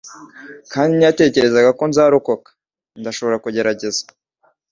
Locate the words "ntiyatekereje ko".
0.95-1.83